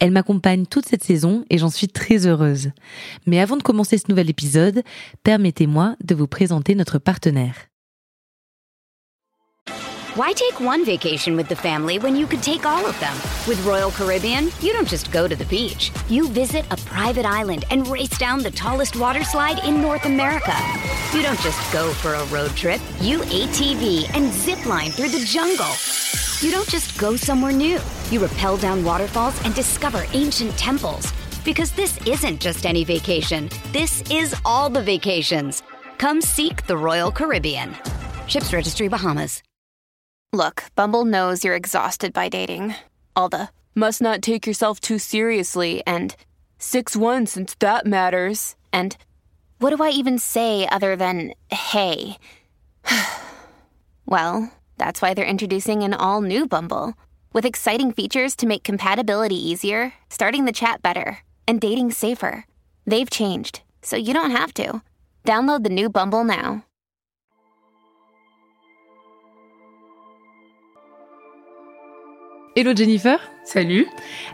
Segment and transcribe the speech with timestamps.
[0.00, 2.70] Elle m'accompagne toute cette saison et j'en suis très heureuse.
[3.26, 4.82] Mais avant de commencer ce nouvel épisode,
[5.24, 7.54] permettez-moi de vous présenter notre partenaire.
[10.18, 13.14] Why take one vacation with the family when you could take all of them?
[13.46, 15.92] With Royal Caribbean, you don't just go to the beach.
[16.08, 20.56] You visit a private island and race down the tallest water slide in North America.
[21.14, 22.80] You don't just go for a road trip.
[23.00, 25.70] You ATV and zip line through the jungle.
[26.40, 27.78] You don't just go somewhere new.
[28.10, 31.12] You rappel down waterfalls and discover ancient temples.
[31.44, 33.50] Because this isn't just any vacation.
[33.72, 35.62] This is all the vacations.
[35.98, 37.76] Come seek the Royal Caribbean.
[38.26, 39.42] Ships Registry Bahamas.
[40.32, 42.74] Look, Bumble knows you're exhausted by dating.
[43.14, 46.16] All the must not take yourself too seriously and
[46.58, 48.56] 6 1 since that matters.
[48.72, 48.96] And
[49.58, 52.16] what do I even say other than hey?
[54.06, 56.94] well, that's why they're introducing an all new Bumble
[57.38, 62.44] with exciting features to make compatibility easier, starting the chat better, and dating safer.
[62.84, 64.82] They've changed, so you don't have to.
[65.24, 66.64] Download the new Bumble now.
[72.56, 73.20] Hello Jennifer.
[73.44, 73.86] Salut.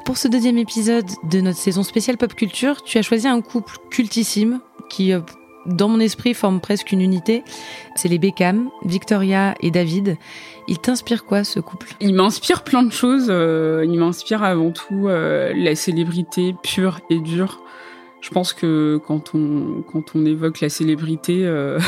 [0.07, 3.77] Pour ce deuxième épisode de notre saison spéciale pop culture, tu as choisi un couple
[3.91, 5.21] cultissime qui, euh,
[5.67, 7.43] dans mon esprit, forme presque une unité.
[7.95, 10.17] C'est les Beckham, Victoria et David.
[10.69, 11.89] Il t'inspire quoi ce couple?
[12.01, 13.27] Il m'inspire plein de choses.
[13.29, 17.63] euh, il m'inspire avant tout euh, la célébrité pure et dure.
[18.21, 21.79] Je pense que quand on, quand on évoque la célébrité, euh,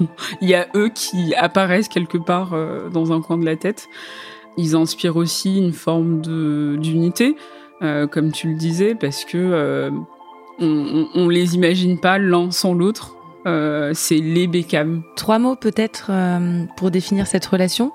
[0.40, 2.56] il y a eux qui apparaissent quelque part
[2.92, 3.88] dans un coin de la tête.
[4.56, 7.36] Ils inspirent aussi une forme d'unité,
[7.80, 9.92] comme tu le disais, parce que
[10.60, 13.14] on, on, on les imagine pas l'un sans l'autre.
[13.46, 15.02] Euh, c'est les Beckham.
[15.16, 17.92] Trois mots peut-être euh, pour définir cette relation?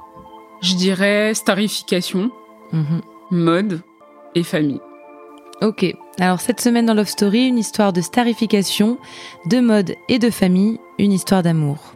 [0.61, 2.31] Je dirais starification,
[2.71, 3.01] Mhm.
[3.31, 3.81] mode
[4.35, 4.79] et famille.
[5.61, 5.85] Ok,
[6.19, 8.97] alors cette semaine dans Love Story, une histoire de starification,
[9.45, 11.77] de mode et de famille, une histoire d'amour.«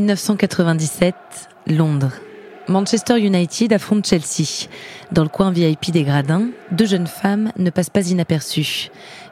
[0.00, 1.14] 1997,
[1.66, 2.12] Londres.
[2.68, 4.68] Manchester United affronte Chelsea.
[5.10, 8.90] Dans le coin VIP des gradins, deux jeunes femmes ne passent pas inaperçues.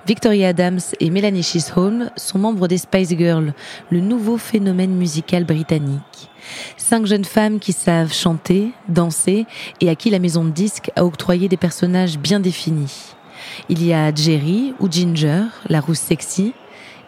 [0.09, 3.53] Victoria Adams et Melanie Chisholm sont membres des Spice Girls,
[3.91, 6.31] le nouveau phénomène musical britannique.
[6.76, 9.47] Cinq jeunes femmes qui savent chanter, danser
[9.81, 13.15] et à qui la maison de disques a octroyé des personnages bien définis.
[13.69, 16.55] Il y a Jerry ou Ginger, la rousse sexy,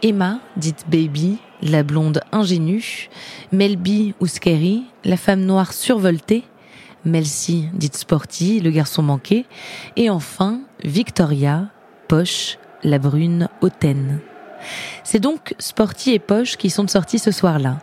[0.02, 3.08] Emma, dite Baby, la blonde ingénue,
[3.52, 6.44] Melby ou Scary, la femme noire survoltée,
[7.04, 9.46] Melcy, dite Sporty, le garçon manqué,
[9.96, 11.66] et enfin Victoria,
[12.06, 14.20] Poche, la brune hautaine.
[15.04, 17.78] C'est donc Sporty et Poche qui sont sortis ce soir-là.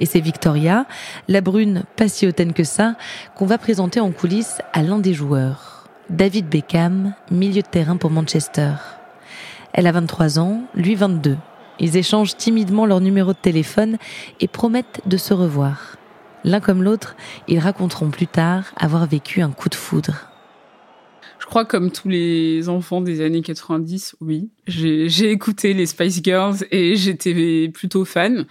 [0.00, 0.86] Et c'est Victoria,
[1.28, 2.96] la brune pas si hautaine que ça,
[3.36, 5.84] qu'on va présenter en coulisses à l'un des joueurs.
[6.08, 8.72] David Beckham, milieu de terrain pour Manchester.
[9.72, 11.36] Elle a 23 ans, lui 22.
[11.80, 13.98] Ils échangent timidement leur numéro de téléphone
[14.38, 15.96] et promettent de se revoir.
[16.44, 17.16] L'un comme l'autre,
[17.48, 20.30] ils raconteront plus tard avoir vécu un coup de foudre.
[21.38, 24.50] Je crois comme tous les enfants des années 90, oui.
[24.66, 28.46] J'ai écouté les Spice Girls et j'étais plutôt fan.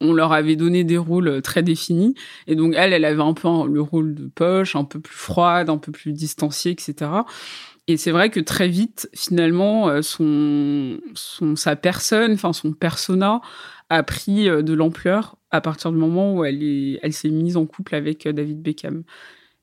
[0.00, 2.14] On leur avait donné des rôles très définis.
[2.46, 5.68] Et donc, elle, elle avait un peu le rôle de poche, un peu plus froide,
[5.68, 7.10] un peu plus distanciée, etc.
[7.90, 11.00] Et c'est vrai que très vite, finalement, euh, son,
[11.56, 13.40] sa personne, enfin son persona
[13.88, 17.66] a pris euh, de l'ampleur à partir du moment où elle elle s'est mise en
[17.66, 19.02] couple avec euh, David Beckham.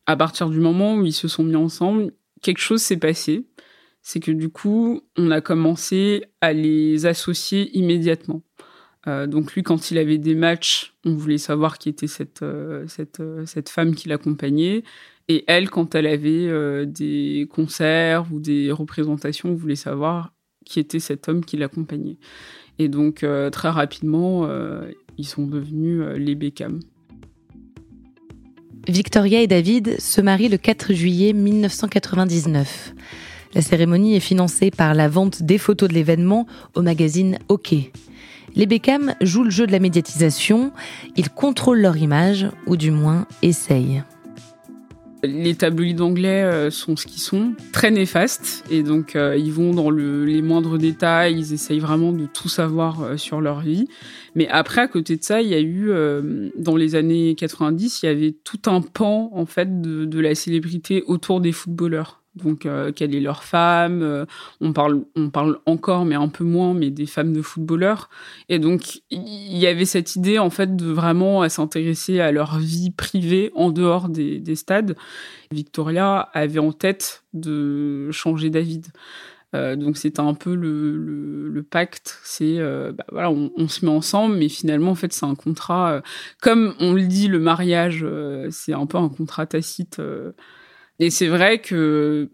[0.07, 3.47] À partir du moment où ils se sont mis ensemble, quelque chose s'est passé.
[4.01, 8.41] C'est que du coup, on a commencé à les associer immédiatement.
[9.07, 12.86] Euh, donc lui, quand il avait des matchs, on voulait savoir qui était cette, euh,
[13.19, 14.83] euh, cette femme qui l'accompagnait.
[15.30, 20.31] Et elle, quand elle avait des concerts ou des représentations, on voulait savoir
[20.65, 22.18] qui était cet homme qui l'accompagnait.
[22.80, 24.50] Et donc, très rapidement,
[25.18, 26.80] ils sont devenus les Beckham.
[28.88, 32.94] Victoria et David se marient le 4 juillet 1999.
[33.54, 37.75] La cérémonie est financée par la vente des photos de l'événement au magazine OK.
[38.55, 40.71] Les Beckham jouent le jeu de la médiatisation,
[41.15, 44.03] ils contrôlent leur image, ou du moins essayent.
[45.23, 49.73] Les tabloïds anglais euh, sont ce qu'ils sont, très néfastes, et donc euh, ils vont
[49.73, 53.88] dans les moindres détails, ils essayent vraiment de tout savoir euh, sur leur vie.
[54.35, 55.89] Mais après, à côté de ça, il y a eu,
[56.55, 61.03] dans les années 90, il y avait tout un pan en fait de la célébrité
[61.07, 64.01] autour des footballeurs donc euh, quelle est leur femme.
[64.01, 64.25] Euh,
[64.61, 68.09] on parle, on parle encore, mais un peu moins, mais des femmes de footballeurs.
[68.49, 72.91] Et donc il y avait cette idée en fait de vraiment s'intéresser à leur vie
[72.91, 74.95] privée en dehors des, stades.
[75.51, 78.87] Victoria avait en tête de changer David.
[79.55, 84.47] Euh, donc c'était un peu le, pacte, c'est bah, voilà, on, se met ensemble, mais
[84.47, 86.01] finalement en fait c'est un contrat,
[86.41, 88.05] comme on le dit, le mariage,
[88.51, 89.99] c'est un peu un contrat tacite
[90.99, 92.29] et c'est vrai que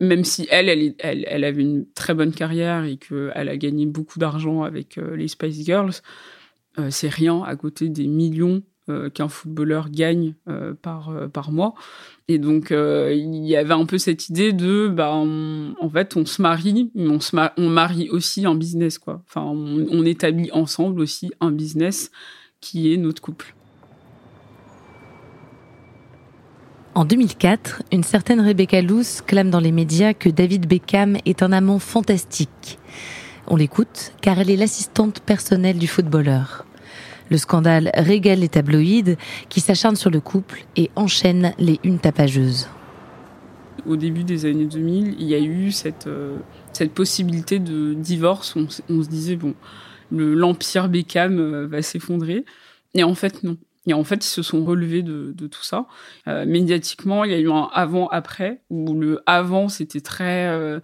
[0.00, 4.18] même si elle, elle, elle, avait une très bonne carrière et qu'elle a gagné beaucoup
[4.18, 5.94] d'argent avec euh, les Spice Girls,
[6.78, 10.34] euh, c'est rien à côté des millions euh, qu'un footballeur gagne
[10.82, 11.74] par, par mois.
[12.28, 16.40] Et donc, il y avait un peu cette idée de, bah, en fait, on se
[16.40, 19.22] marie, mais on, se marie aussi un business, quoi.
[19.26, 22.10] Enfin, on établit ensemble aussi un business
[22.60, 23.54] qui est notre couple.
[26.98, 31.52] En 2004, une certaine Rebecca Luce clame dans les médias que David Beckham est un
[31.52, 32.80] amant fantastique.
[33.46, 36.66] On l'écoute car elle est l'assistante personnelle du footballeur.
[37.30, 39.16] Le scandale régale les tabloïds
[39.48, 42.68] qui s'acharnent sur le couple et enchaînent les unes tapageuses.
[43.86, 46.38] Au début des années 2000, il y a eu cette, euh,
[46.96, 48.56] possibilité de divorce.
[48.56, 49.54] On, on se disait, bon,
[50.10, 52.44] l'empire Beckham euh, va s'effondrer.
[52.94, 53.56] Et en fait, non.
[53.88, 55.86] Et en fait, ils se sont relevés de, tout ça.
[56.28, 60.78] Euh, médiatiquement, il y a eu un avant-après, où le avant, c'était très euh,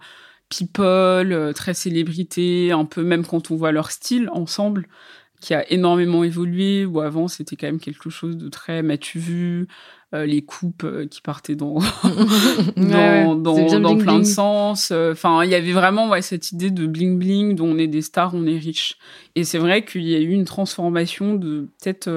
[0.49, 4.87] people, euh, très célébrité, un peu même quand on voit leur style ensemble,
[5.39, 9.67] qui a énormément évolué, où avant, c'était quand même quelque chose de très m'as-tu vu,
[10.13, 11.79] les coupes qui partaient dans,
[12.77, 14.91] dans, dans, plein de sens.
[14.91, 18.33] Enfin, il y avait vraiment ouais, cette idée de bling-bling, dont on est des stars,
[18.33, 18.97] on est riche.
[19.35, 22.09] Et c'est vrai qu'il y a eu une transformation de peut-être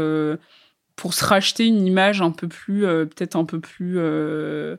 [0.98, 4.76] pour se racheter une image un peu plus, euh, peut-être un peu plus euh,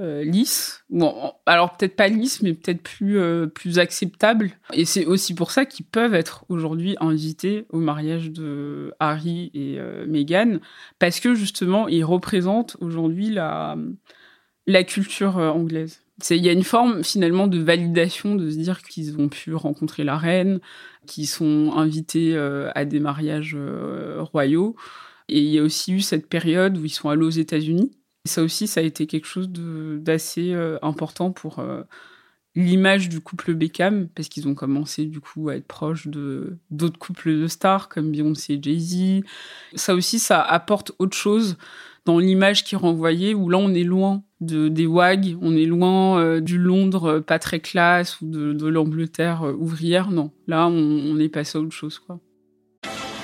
[0.00, 0.84] euh, lisse.
[0.90, 3.16] Bon, alors peut-être pas lisse, mais peut-être plus,
[3.54, 4.50] plus acceptable.
[4.72, 9.78] Et c'est aussi pour ça qu'ils peuvent être aujourd'hui invités au mariage de Harry et
[10.08, 10.58] Meghan,
[10.98, 13.76] parce que justement, ils représentent aujourd'hui la,
[14.66, 16.02] la culture anglaise.
[16.30, 20.02] Il y a une forme finalement de validation de se dire qu'ils ont pu rencontrer
[20.02, 20.58] la reine,
[21.06, 23.56] qu'ils sont invités à des mariages
[24.18, 24.74] royaux.
[25.28, 27.90] Et il y a aussi eu cette période où ils sont allés aux États-Unis.
[28.24, 31.82] Ça aussi, ça a été quelque chose d'assez euh, important pour euh,
[32.54, 37.40] l'image du couple Beckham, parce qu'ils ont commencé du coup à être proches d'autres couples
[37.40, 39.24] de stars comme Beyoncé et Jay-Z.
[39.74, 41.56] Ça aussi, ça apporte autre chose
[42.04, 46.20] dans l'image qui renvoyait, où là on est loin de, des WAG, on est loin
[46.20, 50.10] euh, du Londres pas très classe ou de, de l'Angleterre ouvrière.
[50.10, 51.98] Non, là on, on est passé à autre chose.
[51.98, 52.20] quoi.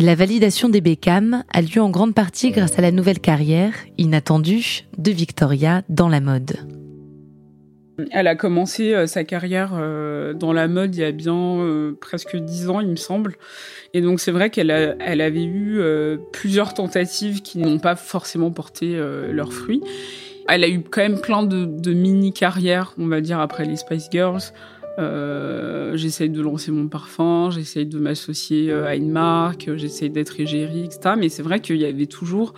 [0.00, 4.84] La validation des Beckham a lieu en grande partie grâce à la nouvelle carrière, inattendue,
[4.96, 6.52] de Victoria dans la mode.
[8.12, 11.98] Elle a commencé euh, sa carrière euh, dans la mode il y a bien euh,
[12.00, 13.34] presque dix ans, il me semble.
[13.92, 15.80] Et donc c'est vrai qu'elle elle avait eu
[16.32, 18.96] plusieurs tentatives qui n'ont pas forcément porté
[19.32, 19.82] leurs fruits.
[20.46, 24.08] Elle a eu quand même plein de, de mini-carrières, on va dire, après les Spice
[24.12, 24.52] Girls.
[24.98, 30.40] Euh, j'essaye de lancer mon parfum, j'essaye de m'associer euh, à une marque, j'essaye d'être
[30.40, 31.14] égérie, etc.
[31.16, 32.54] Mais c'est vrai qu'il y avait toujours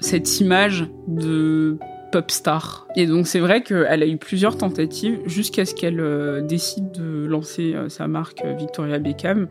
[0.00, 1.76] cette image de
[2.10, 2.88] pop star.
[2.96, 7.26] Et donc c'est vrai qu'elle a eu plusieurs tentatives jusqu'à ce qu'elle euh, décide de
[7.26, 9.48] lancer sa marque Victoria Beckham.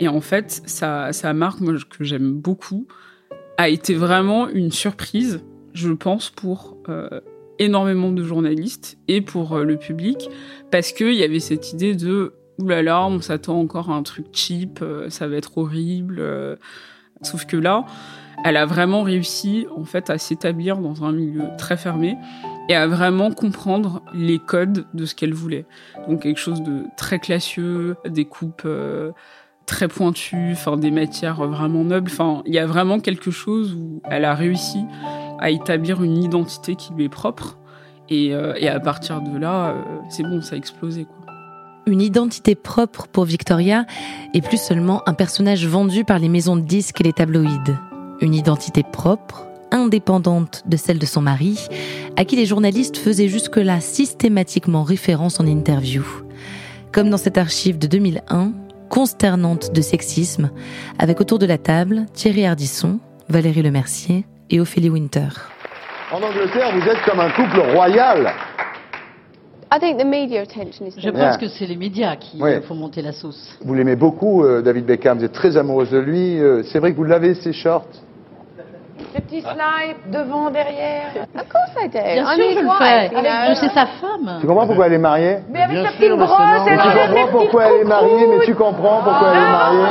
[0.00, 2.86] Et en fait, sa, marque, que j'aime beaucoup,
[3.56, 5.42] a été vraiment une surprise,
[5.74, 6.76] je pense, pour
[7.58, 10.28] énormément de journalistes et pour euh, le public
[10.70, 14.80] parce qu'il y avait cette idée de oulala, on s'attend encore à un truc cheap,
[14.82, 16.16] euh, ça va être horrible.
[16.18, 16.56] Euh,
[17.22, 17.84] Sauf que là,
[18.44, 22.16] elle a vraiment réussi en fait à s'établir dans un milieu très fermé
[22.68, 25.66] et à vraiment comprendre les codes de ce qu'elle voulait.
[26.08, 28.68] Donc quelque chose de très classieux, des coupes
[29.66, 32.10] très pointues, enfin des matières vraiment nobles.
[32.12, 34.78] Enfin, il y a vraiment quelque chose où elle a réussi
[35.38, 37.58] à établir une identité qui lui est propre.
[38.10, 41.06] Et, euh, à partir de là, euh, c'est bon, ça a explosé.
[41.86, 43.86] Une identité propre pour Victoria
[44.34, 47.76] et plus seulement un personnage vendu par les maisons de disques et les tabloïds.
[48.20, 51.66] Une identité propre, indépendante de celle de son mari,
[52.16, 56.04] à qui les journalistes faisaient jusque-là systématiquement référence en interview.
[56.92, 58.52] Comme dans cette archive de 2001,
[58.88, 60.50] consternante de sexisme,
[60.98, 65.28] avec autour de la table Thierry Ardisson, Valérie Lemercier et Ophélie Winter.
[66.12, 68.32] En Angleterre, vous êtes comme un couple royal.
[69.70, 72.62] Je pense que c'est les médias qui Oui.
[72.62, 73.58] font monter la sauce.
[73.62, 75.18] Vous l'aimez beaucoup, euh, David Beckham.
[75.18, 76.40] Vous êtes très amoureuse de lui.
[76.40, 77.84] Euh, c'est vrai que vous l'avez, ses shorts?
[79.14, 81.12] Les petits slides, devant, derrière.
[81.34, 81.98] Of course I do.
[81.98, 83.10] Bien I sûr, mean, je le why, fais.
[83.50, 84.38] Je sais sa femme.
[84.40, 85.38] Tu comprends pourquoi elle est mariée?
[85.50, 86.78] Mais avec Bien sa sûr, petite brosse, c'est elle.
[86.80, 89.86] Tu comprends pourquoi elle est mariée, mais tu comprends pourquoi elle est mariée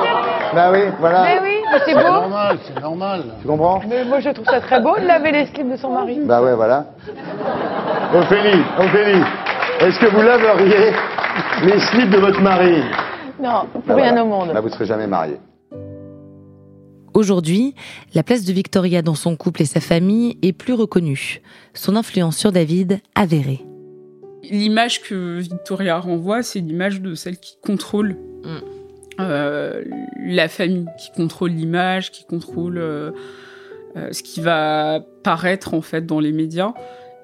[0.55, 1.23] Bah oui, voilà.
[1.23, 2.01] Mais oui, mais c'est C'est beau.
[2.03, 3.23] normal, c'est normal.
[3.41, 3.81] Tu comprends?
[3.87, 6.19] Mais moi, je trouve ça très beau de laver les slips de son mari.
[6.23, 6.85] Bah ouais, voilà.
[8.13, 9.21] Ophélie, Ophélie,
[9.81, 10.91] est-ce que vous laveriez
[11.63, 12.81] les slips de votre mari?
[13.41, 14.23] Non, pour Bah rien voilà.
[14.23, 14.51] au monde.
[14.53, 15.37] Bah vous serez jamais mariés.
[17.13, 17.73] Aujourd'hui,
[18.13, 21.41] la place de Victoria dans son couple et sa famille est plus reconnue.
[21.73, 23.61] Son influence sur David avérée.
[24.49, 28.59] L'image que Victoria renvoie, c'est l'image de celle qui contrôle Mm.
[29.19, 29.83] Euh,
[30.19, 33.11] la famille, qui contrôle l'image, qui contrôle euh,
[33.95, 36.73] euh, ce qui va paraître en fait dans les médias.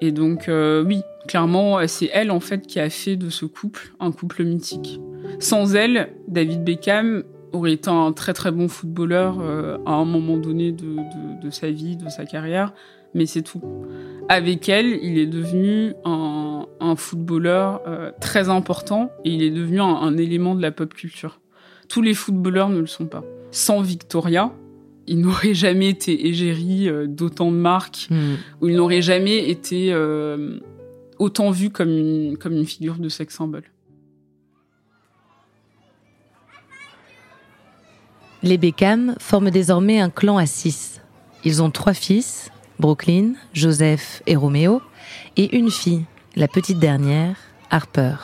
[0.00, 3.92] Et donc euh, oui, clairement, c'est elle en fait qui a fait de ce couple
[4.00, 5.00] un couple mythique.
[5.38, 7.22] Sans elle, David Beckham
[7.52, 9.38] aurait été un très très bon footballeur
[9.86, 12.74] à un moment donné de, de- de sa vie, de sa carrière,
[13.14, 13.62] mais c'est tout.
[14.28, 17.80] Avec elle, il est devenu un, un footballeur
[18.20, 21.38] très important et il est devenu un élément de la pop culture.
[21.94, 23.22] Tous les footballeurs ne le sont pas.
[23.52, 24.50] Sans Victoria,
[25.06, 28.08] il n'aurait jamais été égérie euh, d'autant de marques,
[28.60, 30.58] ou il n'aurait jamais été euh,
[31.20, 33.62] autant vu comme une, comme une figure de sex symbole.
[38.42, 41.00] Les Beckham forment désormais un clan à six.
[41.44, 44.82] Ils ont trois fils, Brooklyn, Joseph et Roméo,
[45.36, 47.36] et une fille, la petite dernière,
[47.70, 48.16] Harper.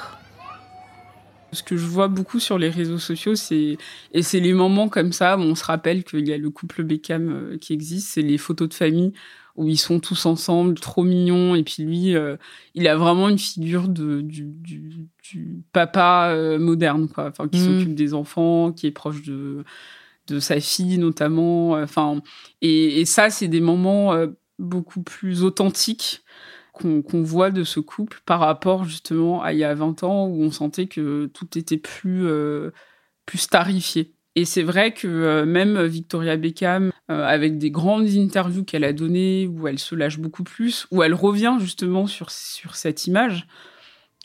[1.52, 3.76] Ce que je vois beaucoup sur les réseaux sociaux, c'est
[4.12, 6.84] et c'est les moments comme ça où on se rappelle qu'il y a le couple
[6.84, 9.12] Beckham euh, qui existe, c'est les photos de famille
[9.56, 12.36] où ils sont tous ensemble, trop mignons, et puis lui, euh,
[12.74, 17.58] il a vraiment une figure de du, du, du papa euh, moderne, quoi, enfin qui
[17.58, 17.66] Mhm.
[17.66, 19.64] s'occupe des enfants, qui est proche de
[20.28, 22.22] de sa fille notamment, enfin
[22.62, 24.28] et, et ça c'est des moments euh,
[24.60, 26.22] beaucoup plus authentiques
[26.80, 30.42] qu'on voit de ce couple par rapport justement à il y a 20 ans où
[30.42, 32.70] on sentait que tout était plus, euh,
[33.26, 34.12] plus starifié.
[34.36, 38.92] Et c'est vrai que euh, même Victoria Beckham, euh, avec des grandes interviews qu'elle a
[38.92, 43.46] données, où elle se lâche beaucoup plus, où elle revient justement sur, sur cette image,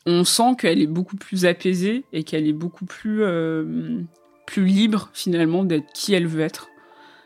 [0.05, 3.23] on sent qu'elle est beaucoup plus apaisée et qu'elle est beaucoup plus,
[4.45, 6.69] plus libre finalement d'être qui elle veut être,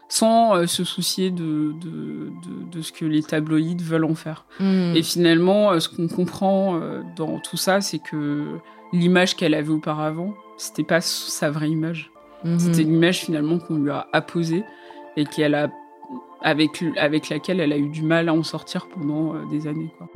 [0.09, 4.45] sans euh, se soucier de, de, de, de ce que les tabloïds veulent en faire.
[4.59, 8.57] Et finalement, euh, ce qu'on comprend euh, dans tout ça, c'est que
[8.91, 12.11] l'image qu'elle avait auparavant, c'était pas sa vraie image.
[12.43, 12.59] Mhm.
[12.59, 14.63] C'était l'image finalement qu'on lui a apposée
[15.15, 15.69] et qu'elle a,
[16.41, 19.93] avec, avec laquelle elle a eu du mal à en sortir pendant des années.
[19.97, 20.09] Quoi.